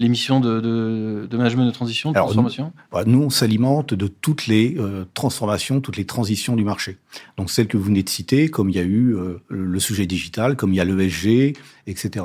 l'émission 0.00 0.40
de, 0.40 0.60
de, 0.60 1.26
de, 1.30 1.36
management 1.36 1.66
de 1.66 1.70
transition, 1.70 2.10
de 2.10 2.16
transformation? 2.16 2.64
nous, 2.64 2.72
bah, 2.90 3.04
nous, 3.06 3.22
on 3.22 3.30
s'alimente 3.30 3.94
de 3.94 4.08
toutes 4.08 4.46
les 4.46 4.76
euh, 4.78 5.04
transformations, 5.14 5.80
toutes 5.80 5.96
les 5.96 6.06
transitions 6.06 6.56
du 6.56 6.64
marché. 6.64 6.98
Donc 7.36 7.50
celles 7.50 7.68
que 7.68 7.76
vous 7.76 7.84
venez 7.84 8.02
de 8.02 8.08
citer, 8.08 8.48
comme 8.48 8.68
il 8.68 8.76
y 8.76 8.80
a 8.80 8.84
eu 8.84 9.14
euh, 9.14 9.40
le 9.48 9.78
sujet 9.78 10.06
digital, 10.06 10.56
comme 10.56 10.72
il 10.72 10.76
y 10.76 10.80
a 10.80 10.84
l'ESG, 10.84 11.56
etc. 11.86 12.24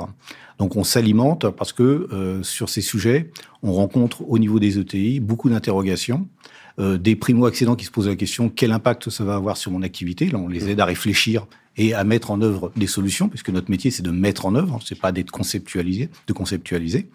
Donc 0.58 0.76
on 0.76 0.82
s'alimente 0.84 1.50
parce 1.50 1.72
que 1.72 2.40
sur 2.42 2.68
ces 2.68 2.80
sujets, 2.80 3.30
on 3.62 3.72
rencontre 3.72 4.22
au 4.28 4.38
niveau 4.38 4.60
des 4.60 4.78
ETI 4.78 5.18
beaucoup 5.18 5.50
d'interrogations. 5.50 6.28
des 6.78 7.16
primo-accédants 7.16 7.74
qui 7.74 7.84
se 7.84 7.90
posent 7.90 8.06
la 8.06 8.14
question 8.14 8.48
quel 8.48 8.70
impact 8.70 9.10
ça 9.10 9.24
va 9.24 9.34
avoir 9.34 9.56
sur 9.56 9.72
mon 9.72 9.82
activité? 9.82 10.26
Là, 10.26 10.38
on 10.38 10.46
les 10.46 10.70
aide 10.70 10.78
à 10.78 10.84
réfléchir 10.84 11.46
et 11.76 11.94
à 11.94 12.04
mettre 12.04 12.30
en 12.30 12.40
œuvre 12.40 12.72
des 12.76 12.86
solutions, 12.86 13.28
puisque 13.28 13.50
notre 13.50 13.70
métier 13.70 13.90
c'est 13.90 14.02
de 14.02 14.10
mettre 14.10 14.46
en 14.46 14.54
œuvre, 14.54 14.80
c'est 14.84 14.98
pas 14.98 15.12
d'être 15.12 15.30
conceptualisé, 15.30 16.08
de 16.26 16.32
conceptualiser. 16.32 17.08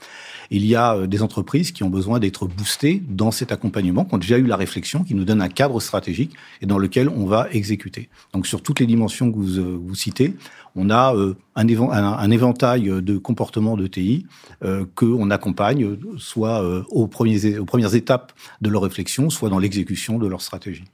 Il 0.51 0.65
y 0.65 0.75
a 0.75 0.95
euh, 0.95 1.07
des 1.07 1.21
entreprises 1.21 1.71
qui 1.71 1.83
ont 1.83 1.89
besoin 1.89 2.19
d'être 2.19 2.47
boostées 2.47 3.01
dans 3.07 3.31
cet 3.31 3.51
accompagnement, 3.51 4.06
qui 4.06 4.15
ont 4.15 4.17
déjà 4.17 4.38
eu 4.38 4.45
la 4.45 4.56
réflexion, 4.56 5.03
qui 5.03 5.15
nous 5.15 5.25
donne 5.25 5.41
un 5.41 5.50
cadre 5.50 5.79
stratégique 5.79 6.33
et 6.61 6.65
dans 6.65 6.77
lequel 6.77 7.09
on 7.09 7.25
va 7.25 7.47
exécuter. 7.51 8.09
Donc 8.33 8.47
sur 8.47 8.61
toutes 8.61 8.79
les 8.79 8.85
dimensions 8.85 9.31
que 9.31 9.38
vous, 9.38 9.59
euh, 9.59 9.79
vous 9.81 9.95
citez, 9.95 10.35
on 10.75 10.89
a 10.89 11.15
euh, 11.15 11.35
un, 11.56 11.67
un, 11.67 12.31
éventail 12.31 12.83
de 12.83 13.17
comportements 13.17 13.75
de 13.75 13.88
TI 13.88 14.25
euh, 14.63 14.85
qu'on 14.95 15.29
accompagne, 15.31 15.97
soit 16.17 16.63
aux, 16.89 17.07
premiers, 17.07 17.57
aux 17.57 17.65
premières 17.65 17.95
étapes 17.95 18.33
de 18.61 18.69
leur 18.69 18.83
réflexion, 18.83 19.29
soit 19.29 19.50
dans 19.50 19.59
l'exécution 19.59 20.17
de 20.19 20.27
leur 20.27 20.41
stratégie. 20.41 20.85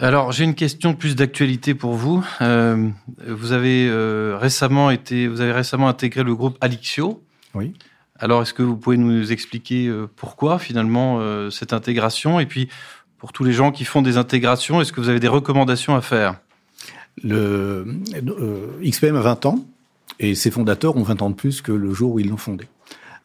Alors, 0.00 0.32
j'ai 0.32 0.44
une 0.44 0.54
question 0.54 0.94
plus 0.94 1.14
d'actualité 1.14 1.74
pour 1.74 1.94
vous. 1.94 2.26
Euh, 2.40 2.88
vous 3.26 3.52
avez 3.52 3.86
euh, 3.88 4.36
récemment 4.40 4.90
été, 4.90 5.28
vous 5.28 5.40
avez 5.40 5.52
récemment 5.52 5.88
intégré 5.88 6.24
le 6.24 6.34
groupe 6.34 6.58
Alixio. 6.60 7.22
Oui. 7.54 7.74
Alors, 8.18 8.42
est-ce 8.42 8.54
que 8.54 8.62
vous 8.62 8.76
pouvez 8.76 8.96
nous 8.96 9.30
expliquer 9.30 9.86
euh, 9.86 10.08
pourquoi 10.16 10.58
finalement 10.58 11.18
euh, 11.20 11.50
cette 11.50 11.72
intégration? 11.72 12.40
Et 12.40 12.46
puis, 12.46 12.68
pour 13.18 13.32
tous 13.32 13.44
les 13.44 13.52
gens 13.52 13.70
qui 13.70 13.84
font 13.84 14.02
des 14.02 14.16
intégrations, 14.16 14.80
est-ce 14.80 14.92
que 14.92 15.00
vous 15.00 15.08
avez 15.08 15.20
des 15.20 15.28
recommandations 15.28 15.94
à 15.94 16.00
faire? 16.00 16.40
Le 17.22 17.86
XPM 18.82 19.14
a 19.14 19.20
20 19.20 19.46
ans 19.46 19.64
et 20.18 20.34
ses 20.34 20.50
fondateurs 20.50 20.96
ont 20.96 21.04
20 21.04 21.22
ans 21.22 21.30
de 21.30 21.34
plus 21.34 21.60
que 21.60 21.70
le 21.70 21.94
jour 21.94 22.14
où 22.14 22.18
ils 22.18 22.28
l'ont 22.28 22.36
fondé. 22.36 22.66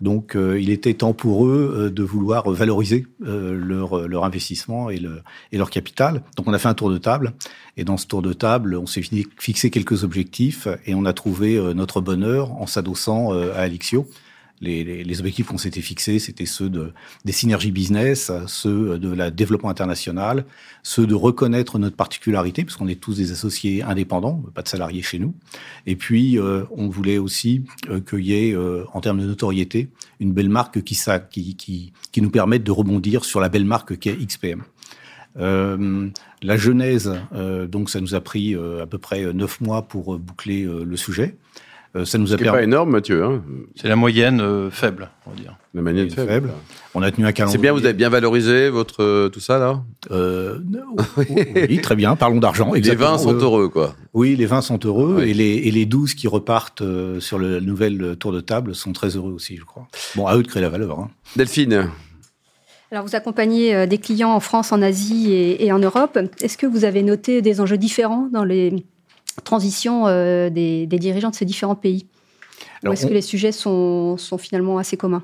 Donc, 0.01 0.35
euh, 0.35 0.59
il 0.59 0.69
était 0.69 0.93
temps 0.93 1.13
pour 1.13 1.45
eux 1.45 1.73
euh, 1.77 1.89
de 1.89 2.03
vouloir 2.03 2.49
valoriser 2.49 3.05
euh, 3.25 3.53
leur, 3.53 4.07
leur 4.07 4.23
investissement 4.23 4.89
et, 4.89 4.97
le, 4.97 5.21
et 5.51 5.57
leur 5.57 5.69
capital. 5.69 6.23
Donc, 6.37 6.47
on 6.47 6.53
a 6.53 6.59
fait 6.59 6.69
un 6.69 6.73
tour 6.73 6.89
de 6.89 6.97
table. 6.97 7.33
Et 7.75 7.83
dans 7.83 7.97
ce 7.97 8.07
tour 8.07 8.21
de 8.21 8.31
table, 8.31 8.75
on 8.75 8.85
s'est 8.85 9.03
fixé 9.37 9.69
quelques 9.69 10.03
objectifs 10.03 10.67
et 10.85 10.95
on 10.95 11.05
a 11.05 11.13
trouvé 11.13 11.59
notre 11.73 12.01
bonheur 12.01 12.51
en 12.53 12.67
s'adossant 12.67 13.31
à 13.31 13.59
Alixio 13.61 14.05
les, 14.61 14.83
les, 14.83 15.19
objectifs 15.19 15.47
qu'on 15.47 15.57
s'était 15.57 15.81
fixés, 15.81 16.19
c'était 16.19 16.45
ceux 16.45 16.69
de, 16.69 16.91
des 17.25 17.31
synergies 17.31 17.71
business, 17.71 18.31
ceux 18.47 18.99
de 18.99 19.13
la 19.13 19.31
développement 19.31 19.69
international, 19.69 20.45
ceux 20.83 21.07
de 21.07 21.15
reconnaître 21.15 21.79
notre 21.79 21.95
particularité, 21.95 22.63
puisqu'on 22.63 22.87
est 22.87 22.99
tous 22.99 23.17
des 23.17 23.31
associés 23.31 23.83
indépendants, 23.83 24.43
pas 24.53 24.61
de 24.61 24.67
salariés 24.67 25.01
chez 25.01 25.19
nous. 25.19 25.33
Et 25.85 25.95
puis, 25.95 26.37
euh, 26.37 26.63
on 26.71 26.87
voulait 26.87 27.17
aussi 27.17 27.63
euh, 27.89 27.99
qu'il 27.99 28.25
y 28.25 28.33
ait, 28.33 28.53
euh, 28.53 28.83
en 28.93 29.01
termes 29.01 29.19
de 29.19 29.25
notoriété, 29.25 29.89
une 30.19 30.33
belle 30.33 30.49
marque 30.49 30.83
qui, 30.83 30.97
qui, 31.31 31.55
qui, 31.55 31.93
qui 32.11 32.21
nous 32.21 32.29
permette 32.29 32.63
de 32.63 32.71
rebondir 32.71 33.25
sur 33.25 33.39
la 33.39 33.49
belle 33.49 33.65
marque 33.65 33.97
qu'est 33.99 34.15
XPM. 34.15 34.63
Euh, 35.37 36.09
la 36.41 36.57
genèse, 36.57 37.13
euh, 37.33 37.67
donc 37.67 37.89
ça 37.89 38.01
nous 38.01 38.15
a 38.15 38.21
pris 38.21 38.55
à 38.55 38.85
peu 38.85 38.97
près 38.97 39.31
neuf 39.33 39.61
mois 39.61 39.83
pour 39.83 40.17
boucler 40.17 40.63
le 40.63 40.97
sujet. 40.97 41.37
Euh, 41.95 42.05
ça 42.05 42.19
nous 42.19 42.33
a 42.33 42.37
permis. 42.37 42.59
pas 42.59 42.63
énorme, 42.63 42.91
Mathieu. 42.91 43.23
Hein 43.23 43.41
c'est 43.75 43.87
la 43.87 43.95
moyenne 43.95 44.41
euh, 44.41 44.69
faible, 44.69 45.09
on 45.25 45.31
va 45.31 45.35
dire. 45.35 45.55
La 45.73 45.81
moyenne 45.81 46.09
faible. 46.09 46.51
On 46.93 47.01
a 47.01 47.11
tenu 47.11 47.25
un 47.25 47.31
calendrier. 47.31 47.57
C'est 47.57 47.61
bien, 47.61 47.73
vous 47.73 47.83
avez 47.83 47.93
bien 47.93 48.09
valorisé 48.09 48.69
votre 48.69 49.03
euh, 49.03 49.29
tout 49.29 49.39
ça 49.39 49.57
là. 49.57 49.81
Euh, 50.11 50.59
oui, 51.17 51.81
très 51.81 51.95
bien. 51.95 52.15
Parlons 52.15 52.39
d'argent. 52.39 52.73
Les 52.73 52.95
vins 52.95 53.17
sont 53.17 53.33
heureux, 53.33 53.69
quoi. 53.69 53.95
Oui, 54.13 54.35
les 54.35 54.45
vins 54.45 54.61
sont 54.61 54.79
heureux 54.85 55.23
et 55.23 55.33
les 55.33 55.55
et 55.55 55.71
les 55.71 55.85
12 55.85 56.13
qui 56.13 56.27
repartent 56.27 56.83
sur 57.19 57.39
le 57.39 57.59
nouvel 57.59 58.15
tour 58.17 58.31
de 58.31 58.41
table 58.41 58.75
sont 58.75 58.93
très 58.93 59.15
heureux 59.15 59.31
aussi, 59.31 59.57
je 59.57 59.63
crois. 59.63 59.87
Bon, 60.15 60.27
à 60.27 60.35
eux 60.37 60.43
de 60.43 60.47
créer 60.47 60.61
la 60.61 60.69
valeur. 60.69 60.99
Hein. 60.99 61.09
Delphine. 61.35 61.89
Alors, 62.91 63.05
vous 63.05 63.15
accompagnez 63.15 63.85
des 63.85 63.99
clients 63.99 64.31
en 64.31 64.39
France, 64.39 64.71
en 64.71 64.81
Asie 64.81 65.31
et, 65.31 65.65
et 65.65 65.71
en 65.71 65.77
Europe. 65.77 66.17
Est-ce 66.41 66.57
que 66.57 66.65
vous 66.65 66.85
avez 66.85 67.03
noté 67.03 67.43
des 67.43 67.61
enjeux 67.61 67.77
différents 67.77 68.29
dans 68.33 68.43
les 68.43 68.83
transition 69.43 70.07
euh, 70.07 70.49
des, 70.49 70.85
dirigeants 70.87 71.29
de 71.29 71.35
ces 71.35 71.45
différents 71.45 71.75
pays 71.75 72.05
Ou 72.85 72.91
est-ce 72.91 73.07
que 73.07 73.13
les 73.13 73.21
sujets 73.21 73.51
sont, 73.51 74.17
sont 74.17 74.37
finalement 74.37 74.77
assez 74.77 74.97
communs? 74.97 75.23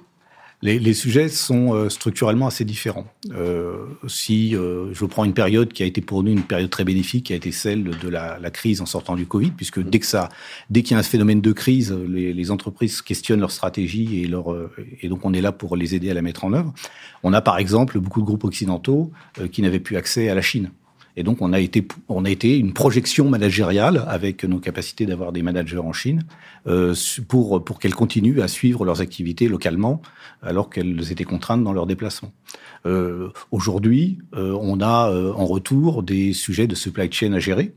Les, 0.61 0.93
sujets 0.93 1.29
sont 1.29 1.75
euh, 1.75 1.89
structurellement 1.89 2.47
assez 2.47 2.65
différents. 2.65 3.05
Euh, 3.31 3.85
si 4.07 4.51
je 4.51 5.05
prends 5.05 5.23
une 5.23 5.33
période 5.33 5.71
qui 5.71 5.83
a 5.83 5.85
été 5.85 6.01
pour 6.01 6.23
nous 6.23 6.31
une 6.31 6.43
période 6.43 6.71
très 6.71 6.83
bénéfique, 6.83 7.27
qui 7.27 7.33
a 7.33 7.35
été 7.35 7.51
celle 7.51 7.83
de 7.83 8.09
la, 8.09 8.39
crise 8.49 8.81
en 8.81 8.87
sortant 8.87 9.15
du 9.15 9.27
Covid, 9.27 9.51
puisque 9.51 9.79
dès 9.83 9.99
que 9.99 10.07
ça, 10.07 10.29
dès 10.71 10.81
qu'il 10.81 10.93
y 10.93 10.95
a 10.95 10.99
un 10.99 11.03
phénomène 11.03 11.41
de 11.41 11.51
crise, 11.51 11.93
les, 11.93 12.51
entreprises 12.51 13.01
questionnent 13.01 13.41
leur 13.41 13.51
stratégie 13.51 14.23
et 14.23 14.27
leur, 14.27 14.45
et 15.01 15.07
donc 15.07 15.25
on 15.25 15.33
est 15.33 15.41
là 15.41 15.51
pour 15.51 15.75
les 15.75 15.93
aider 15.93 16.09
à 16.09 16.15
la 16.15 16.23
mettre 16.23 16.45
en 16.45 16.53
œuvre. 16.53 16.73
On 17.21 17.33
a 17.33 17.41
par 17.41 17.59
exemple 17.59 17.99
beaucoup 17.99 18.21
de 18.21 18.25
groupes 18.25 18.45
occidentaux 18.45 19.11
qui 19.51 19.61
n'avaient 19.61 19.79
plus 19.79 19.97
accès 19.97 20.29
à 20.29 20.35
la 20.35 20.41
Chine 20.41 20.71
Et 21.17 21.23
donc, 21.23 21.41
on 21.41 21.53
a 21.53 21.59
été, 21.59 21.87
on 22.09 22.25
a 22.25 22.29
été 22.29 22.57
une 22.57 22.73
projection 22.73 23.29
managériale 23.29 24.03
avec 24.07 24.43
nos 24.43 24.59
capacités 24.59 25.05
d'avoir 25.05 25.31
des 25.31 25.41
managers 25.41 25.77
en 25.77 25.93
Chine 25.93 26.23
euh, 26.67 26.93
pour, 27.27 27.63
pour 27.63 27.79
qu'elles 27.79 27.95
continuent 27.95 28.41
à 28.41 28.47
suivre 28.47 28.85
leurs 28.85 29.01
activités 29.01 29.47
localement 29.47 30.01
alors 30.41 30.69
qu'elles 30.69 31.11
étaient 31.11 31.23
contraintes 31.23 31.63
dans 31.63 31.73
leurs 31.73 31.87
déplacements. 31.87 32.31
Euh, 32.85 33.29
Aujourd'hui, 33.51 34.19
euh, 34.35 34.57
on 34.61 34.79
a 34.81 35.09
euh, 35.09 35.33
en 35.33 35.45
retour 35.45 36.03
des 36.03 36.33
sujets 36.33 36.67
de 36.67 36.75
supply 36.75 37.11
chain 37.11 37.33
à 37.33 37.39
gérer. 37.39 37.73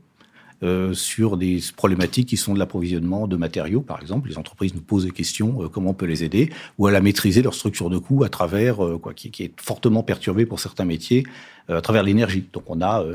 Euh, 0.61 0.93
sur 0.93 1.37
des 1.37 1.61
problématiques 1.77 2.27
qui 2.27 2.35
sont 2.35 2.53
de 2.53 2.59
l'approvisionnement 2.59 3.27
de 3.27 3.37
matériaux, 3.37 3.79
par 3.79 4.01
exemple. 4.01 4.27
Les 4.27 4.37
entreprises 4.37 4.75
nous 4.75 4.81
posent 4.81 5.05
des 5.05 5.11
questions, 5.11 5.63
euh, 5.63 5.69
comment 5.69 5.91
on 5.91 5.93
peut 5.93 6.05
les 6.05 6.25
aider, 6.25 6.51
ou 6.77 6.85
à 6.85 6.91
la 6.91 6.99
maîtriser 6.99 7.41
leur 7.41 7.53
structure 7.53 7.89
de 7.89 7.97
coûts 7.97 8.25
à 8.25 8.29
travers, 8.29 8.83
euh, 8.83 8.97
quoi, 8.97 9.13
qui, 9.13 9.31
qui, 9.31 9.43
est 9.43 9.53
fortement 9.61 10.03
perturbée 10.03 10.45
pour 10.45 10.59
certains 10.59 10.83
métiers, 10.83 11.23
à 11.69 11.79
travers 11.79 12.03
l'énergie. 12.03 12.43
Donc 12.51 12.63
on 12.67 12.81
a 12.81 13.05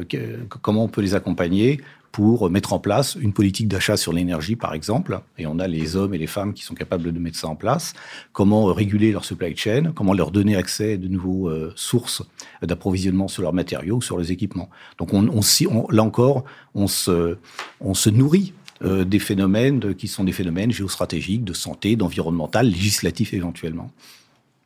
comment 0.63 0.85
on 0.85 0.89
peut 0.89 1.01
les 1.01 1.15
accompagner 1.15 1.81
pour 2.15 2.49
mettre 2.49 2.73
en 2.73 2.79
place 2.79 3.17
une 3.21 3.33
politique 3.33 3.67
d'achat 3.67 3.97
sur 3.97 4.13
l'énergie, 4.13 4.55
par 4.55 4.73
exemple, 4.73 5.19
et 5.37 5.49
on 5.49 5.59
a 5.59 5.67
les 5.67 5.97
hommes 5.97 6.15
et 6.15 6.19
les 6.19 6.29
femmes 6.29 6.55
qui 6.55 6.63
sont 6.63 6.77
capables 6.77 7.13
de 7.13 7.19
mettre 7.19 7.37
ça 7.37 7.49
en 7.49 7.57
place, 7.57 7.93
comment 8.33 8.67
réguler 8.67 9.11
leur 9.11 9.25
supply 9.25 9.57
chain, 9.57 9.91
comment 9.93 10.13
leur 10.13 10.31
donner 10.31 10.55
accès 10.55 10.93
à 10.93 10.97
de 10.97 11.09
nouveaux 11.09 11.49
euh, 11.49 11.73
sources 11.75 12.23
d'approvisionnement 12.63 13.27
sur 13.27 13.43
leurs 13.43 13.53
matériaux, 13.53 14.01
sur 14.01 14.17
les 14.17 14.31
équipements. 14.31 14.71
Donc 14.97 15.13
on, 15.13 15.27
on, 15.27 15.41
on, 15.41 15.91
là 15.91 16.05
encore, 16.05 16.45
on 16.77 16.87
se, 16.87 17.37
on 17.81 17.95
se 17.95 18.11
nourrit 18.11 18.53
euh, 18.85 19.05
des 19.05 19.19
phénomènes 19.19 19.97
qui 19.97 20.07
sont 20.07 20.23
des 20.23 20.31
phénomènes 20.31 20.71
géostratégiques, 20.71 21.43
de 21.43 21.53
santé, 21.53 21.97
d'environnemental, 21.97 22.69
législatifs 22.69 23.35
éventuellement. 23.35 23.91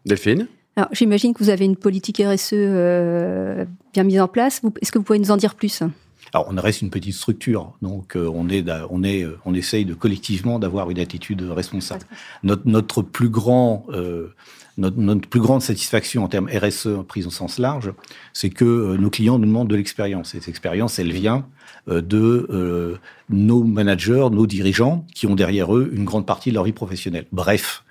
Delphine? 0.05 0.49
Alors, 0.77 0.91
j'imagine 0.93 1.33
que 1.33 1.43
vous 1.43 1.49
avez 1.49 1.65
une 1.65 1.77
politique 1.77 2.19
RSE 2.23 2.51
euh, 2.53 3.65
bien 3.95 4.05
mise 4.05 4.21
en 4.21 4.29
place. 4.29 4.61
Est-ce 4.83 4.93
que 4.93 4.99
vous 4.99 5.05
pouvez 5.05 5.19
nous 5.19 5.31
en 5.31 5.39
dire 5.39 5.55
plus? 5.55 5.83
Alors, 6.33 6.49
on 6.51 6.61
reste 6.61 6.83
une 6.83 6.91
petite 6.91 7.15
structure, 7.15 7.73
donc 7.83 8.17
euh, 8.17 8.31
on 8.33 8.49
est, 8.49 8.65
on 8.91 9.03
est, 9.03 9.25
euh, 9.25 9.39
on 9.45 9.55
essaye 9.55 9.85
de 9.85 9.95
collectivement 9.95 10.59
d'avoir 10.59 10.91
une 10.91 10.99
attitude 10.99 11.43
responsable. 11.43 12.05
Notre, 12.43 12.63
notre 12.67 13.03
plus 13.03 13.29
grand, 13.29 13.87
euh, 13.91 14.35
notre, 14.77 14.99
notre, 14.99 15.29
plus 15.29 15.41
grande 15.41 15.63
satisfaction 15.63 16.25
en 16.25 16.29
termes 16.29 16.49
RSE 16.49 16.89
prise 17.07 17.27
au 17.27 17.31
sens 17.31 17.59
large, 17.59 17.93
c'est 18.33 18.51
que 18.51 18.65
euh, 18.65 18.97
nos 18.97 19.11
clients 19.11 19.39
nous 19.39 19.47
demandent 19.47 19.69
de 19.69 19.77
l'expérience. 19.77 20.35
Et 20.35 20.41
cette 20.41 20.49
expérience, 20.49 20.99
elle 20.99 21.13
vient 21.13 21.47
euh, 21.89 22.01
de 22.01 22.99
nos 23.31 23.65
managers, 23.65 24.29
nos 24.31 24.47
dirigeants, 24.47 25.07
qui 25.15 25.27
ont 25.27 25.35
derrière 25.35 25.75
eux 25.75 25.91
une 25.93 26.05
grande 26.05 26.27
partie 26.27 26.51
de 26.51 26.55
leur 26.55 26.65
vie 26.65 26.73
professionnelle. 26.73 27.27
Bref, 27.33 27.85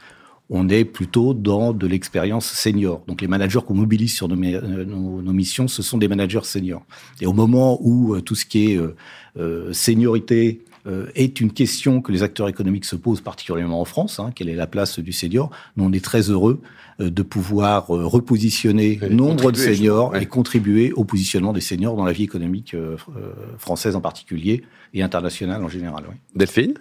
on 0.49 0.69
est 0.69 0.85
plutôt 0.85 1.33
dans 1.33 1.73
de 1.73 1.87
l'expérience 1.87 2.45
senior. 2.45 3.03
Donc 3.07 3.21
les 3.21 3.27
managers 3.27 3.59
qu'on 3.65 3.73
mobilise 3.73 4.15
sur 4.15 4.27
nos, 4.27 4.35
nos, 4.35 5.21
nos, 5.21 5.33
missions, 5.33 5.67
ce 5.67 5.81
sont 5.81 5.97
des 5.97 6.07
managers 6.07 6.43
seniors. 6.43 6.85
Et 7.21 7.25
au 7.25 7.33
moment 7.33 7.79
où 7.81 8.15
euh, 8.15 8.21
tout 8.21 8.35
ce 8.35 8.45
qui 8.45 8.71
est 8.71 8.77
euh, 8.77 8.95
euh 9.37 9.73
seniorité 9.73 10.63
euh, 10.87 11.07
est 11.15 11.41
une 11.41 11.51
question 11.51 12.01
que 12.01 12.13
les 12.13 12.23
acteurs 12.23 12.47
économiques 12.47 12.85
se 12.85 12.95
posent 12.95 13.19
particulièrement 13.19 13.81
en 13.81 13.85
France, 13.85 14.19
hein, 14.19 14.31
quelle 14.33 14.47
est 14.47 14.55
la 14.55 14.67
place 14.67 14.99
du 14.99 15.11
senior, 15.11 15.51
nous 15.75 15.83
on 15.83 15.91
est 15.91 16.03
très 16.03 16.29
heureux 16.29 16.61
de 16.99 17.21
pouvoir 17.21 17.87
repositionner 17.87 18.99
et 19.03 19.09
nombre 19.09 19.51
de 19.51 19.57
seniors 19.57 20.11
ouais. 20.13 20.23
et 20.23 20.25
contribuer 20.25 20.93
au 20.93 21.03
positionnement 21.03 21.53
des 21.53 21.61
seniors 21.61 21.95
dans 21.95 22.05
la 22.05 22.11
vie 22.11 22.23
économique 22.23 22.75
française 23.59 23.95
en 23.95 24.01
particulier 24.01 24.63
et 24.95 25.03
internationale 25.03 25.63
en 25.63 25.69
général. 25.69 26.05
Oui. 26.09 26.15
Delphine? 26.35 26.73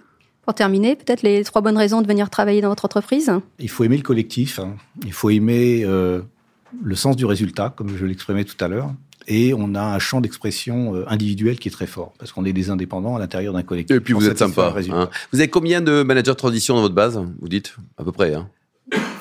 Pour 0.47 0.55
terminer, 0.55 0.95
peut-être 0.95 1.23
les 1.23 1.43
trois 1.43 1.61
bonnes 1.61 1.77
raisons 1.77 2.01
de 2.01 2.07
venir 2.07 2.29
travailler 2.29 2.61
dans 2.61 2.69
votre 2.69 2.85
entreprise 2.85 3.33
Il 3.59 3.69
faut 3.69 3.83
aimer 3.83 3.97
le 3.97 4.01
collectif, 4.01 4.59
hein. 4.59 4.77
il 5.05 5.11
faut 5.11 5.29
aimer 5.29 5.83
euh, 5.83 6.21
le 6.81 6.95
sens 6.95 7.17
du 7.17 7.25
résultat, 7.25 7.73
comme 7.75 7.97
je 7.97 8.05
l'exprimais 8.05 8.45
tout 8.45 8.55
à 8.63 8.69
l'heure. 8.69 8.93
Et 9.27 9.53
on 9.53 9.75
a 9.75 9.81
un 9.81 9.99
champ 9.99 10.21
d'expression 10.21 10.95
euh, 10.95 11.03
individuel 11.09 11.59
qui 11.59 11.67
est 11.67 11.71
très 11.71 11.85
fort, 11.85 12.13
parce 12.17 12.31
qu'on 12.31 12.45
est 12.45 12.53
des 12.53 12.69
indépendants 12.69 13.17
à 13.17 13.19
l'intérieur 13.19 13.53
d'un 13.53 13.61
collectif. 13.61 13.97
Et 13.97 13.99
puis 13.99 14.13
vous 14.13 14.25
êtes 14.25 14.37
sympa. 14.37 14.73
Hein. 14.89 15.09
Vous 15.33 15.39
avez 15.39 15.49
combien 15.49 15.81
de 15.81 16.01
managers 16.01 16.31
de 16.31 16.37
transition 16.37 16.75
dans 16.75 16.81
votre 16.81 16.95
base 16.95 17.21
Vous 17.41 17.49
dites 17.49 17.75
à 17.97 18.05
peu 18.05 18.13
près 18.13 18.33
hein? 18.33 18.47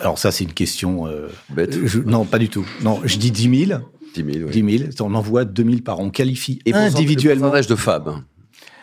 Alors 0.00 0.21
ça, 0.21 0.30
c'est 0.30 0.45
une 0.45 0.52
question... 0.52 1.09
Euh, 1.09 1.26
Bête. 1.50 1.76
Je, 1.87 1.99
non, 1.99 2.25
pas 2.25 2.38
du 2.38 2.49
tout. 2.49 2.64
Non, 2.85 3.00
je 3.02 3.18
dis 3.18 3.33
10 3.33 3.66
000. 3.66 3.80
10 4.14 4.33
000, 4.33 4.49
oui. 4.49 4.62
10 4.62 4.78
000. 4.78 4.90
On 5.00 5.12
envoie 5.16 5.45
2 5.45 5.64
000 5.64 5.76
par 5.78 5.99
an. 5.99 6.04
On 6.04 6.11
qualifie 6.11 6.61
Et 6.66 6.73
individuellement... 6.73 7.47
le 7.47 7.50
pourcentage 7.50 7.66
de 7.66 7.75
femmes 7.75 8.23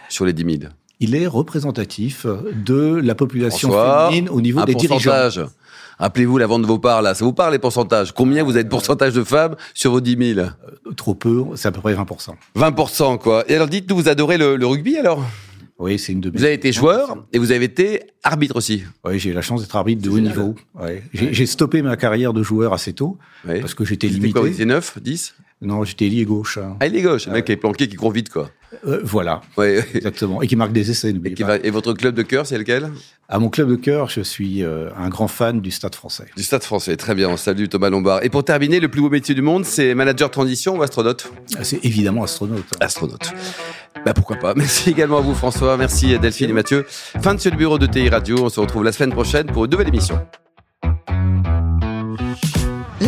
sur 0.09 0.25
les 0.25 0.33
10 0.33 0.59
000 0.59 0.73
il 0.99 1.15
est 1.15 1.27
représentatif 1.27 2.25
de 2.65 2.99
la 3.03 3.15
population 3.15 3.69
François, 3.69 4.09
féminine 4.09 4.29
au 4.29 4.41
niveau 4.41 4.63
des 4.65 4.73
pourcentage. 4.73 5.33
dirigeants. 5.33 5.51
Appelez-vous 5.99 6.37
la 6.37 6.47
vente 6.47 6.63
de 6.63 6.67
vos 6.67 6.79
parts 6.79 7.01
là, 7.01 7.13
ça 7.13 7.23
vous 7.23 7.33
parle 7.33 7.53
les 7.53 7.59
pourcentages? 7.59 8.13
Combien 8.13 8.43
vous 8.43 8.51
avez 8.51 8.63
de 8.63 8.69
pourcentage 8.69 9.13
de 9.13 9.23
femmes 9.23 9.55
sur 9.73 9.91
vos 9.91 10.01
10 10.01 10.33
000 10.35 10.39
euh, 10.39 10.49
Trop 10.95 11.13
peu, 11.13 11.43
c'est 11.55 11.67
à 11.67 11.71
peu 11.71 11.81
près 11.81 11.93
20% 11.93 12.31
20% 12.55 13.19
quoi. 13.19 13.43
Et 13.47 13.55
alors 13.55 13.67
dites-nous, 13.67 13.95
vous 13.95 14.09
adorez 14.09 14.37
le, 14.37 14.55
le 14.55 14.65
rugby 14.65 14.97
alors? 14.97 15.23
Oui, 15.79 15.97
c'est 15.97 16.13
une 16.13 16.21
de 16.21 16.29
mes. 16.29 16.37
Vous 16.37 16.43
avez 16.43 16.53
été 16.53 16.71
joueur 16.71 17.17
et 17.33 17.39
vous 17.39 17.51
avez 17.51 17.65
été 17.65 18.03
arbitre 18.23 18.55
aussi. 18.55 18.83
Oui, 19.03 19.19
j'ai 19.19 19.31
eu 19.31 19.33
la 19.33 19.41
chance 19.41 19.61
d'être 19.61 19.75
arbitre 19.75 20.01
de 20.01 20.09
haut 20.09 20.19
niveau. 20.19 20.55
Ouais. 20.79 21.03
J'ai 21.13 21.45
stoppé 21.45 21.81
ma 21.81 21.97
carrière 21.97 22.33
de 22.33 22.43
joueur 22.43 22.73
assez 22.73 22.93
tôt 22.93 23.17
parce 23.45 23.73
que 23.73 23.83
j'étais 23.83 24.07
limité. 24.07 24.33
Quoi, 24.33 24.41
vous 24.41 24.47
étiez 24.47 24.65
9, 24.65 24.99
10 25.01 25.35
Non, 25.63 25.83
j'étais 25.83 26.05
ailier 26.05 26.25
gauche. 26.25 26.57
Hein. 26.57 26.77
Ah, 26.79 26.87
ailier 26.87 27.01
gauche, 27.01 27.27
le 27.27 27.33
mec 27.33 27.45
qui 27.45 27.53
est 27.53 27.57
planqué, 27.57 27.87
qui 27.87 27.95
court 27.95 28.11
vite, 28.11 28.29
quoi. 28.29 28.49
Euh, 28.87 28.99
voilà, 29.03 29.41
ouais. 29.57 29.85
exactement. 29.93 30.41
Et 30.41 30.47
qui 30.47 30.55
marque 30.55 30.73
des 30.73 30.89
essais. 30.89 31.11
Et, 31.11 31.43
va... 31.43 31.57
et, 31.57 31.69
votre 31.69 31.93
club 31.93 32.15
de 32.15 32.23
cœur, 32.23 32.45
c'est 32.45 32.57
lequel? 32.57 32.89
À 33.29 33.39
mon 33.39 33.49
club 33.49 33.69
de 33.69 33.75
cœur, 33.75 34.09
je 34.09 34.21
suis 34.21 34.63
euh, 34.63 34.89
un 34.97 35.09
grand 35.09 35.27
fan 35.27 35.61
du 35.61 35.71
Stade 35.71 35.95
français. 35.95 36.25
Du 36.35 36.43
Stade 36.43 36.63
français, 36.63 36.97
très 36.97 37.15
bien. 37.15 37.35
Salut 37.37 37.69
Thomas 37.69 37.89
Lombard. 37.89 38.23
Et 38.23 38.29
pour 38.29 38.43
terminer, 38.43 38.79
le 38.79 38.89
plus 38.89 39.01
beau 39.01 39.09
métier 39.09 39.35
du 39.35 39.41
monde, 39.41 39.65
c'est 39.65 39.95
manager 39.95 40.29
transition 40.29 40.77
ou 40.77 40.83
astronaute? 40.83 41.31
C'est 41.61 41.83
évidemment 41.85 42.23
astronaute. 42.23 42.65
Astronaute. 42.79 43.33
Bah 44.05 44.13
pourquoi 44.13 44.37
pas. 44.37 44.53
Merci 44.55 44.89
également 44.89 45.19
à 45.19 45.21
vous 45.21 45.33
François, 45.33 45.77
merci 45.77 46.17
Delphine 46.19 46.49
et 46.49 46.53
Mathieu. 46.53 46.85
Fin 46.87 47.35
de 47.35 47.39
ce 47.39 47.49
bureau 47.49 47.77
de 47.77 47.85
TI 47.85 48.09
Radio. 48.09 48.37
On 48.43 48.49
se 48.49 48.59
retrouve 48.59 48.83
la 48.83 48.91
semaine 48.91 49.11
prochaine 49.11 49.47
pour 49.47 49.65
une 49.65 49.71
nouvelle 49.71 49.87
émission. 49.87 50.19